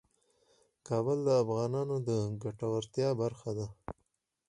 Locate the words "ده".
3.57-3.67